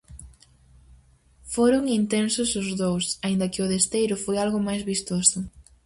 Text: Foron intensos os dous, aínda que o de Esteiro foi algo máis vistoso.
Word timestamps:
Foron 1.53 1.83
intensos 2.01 2.49
os 2.61 2.69
dous, 2.81 3.05
aínda 3.25 3.51
que 3.51 3.63
o 3.65 3.69
de 3.71 3.77
Esteiro 3.81 4.15
foi 4.23 4.35
algo 4.39 4.59
máis 4.67 4.81
vistoso. 4.91 5.37